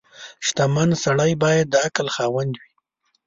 [0.45, 2.69] •شتمن سړی باید د عقل خاوند وي.